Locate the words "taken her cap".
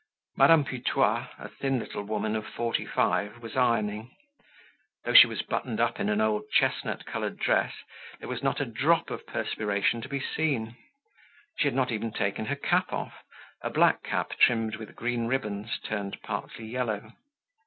12.11-12.91